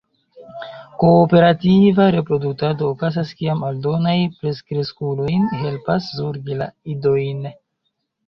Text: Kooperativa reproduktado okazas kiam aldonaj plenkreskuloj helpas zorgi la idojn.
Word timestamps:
Kooperativa 1.01 2.07
reproduktado 2.15 2.87
okazas 2.93 3.33
kiam 3.41 3.61
aldonaj 3.69 4.15
plenkreskuloj 4.39 5.29
helpas 5.61 6.07
zorgi 6.21 6.57
la 6.63 6.69
idojn. 6.97 7.47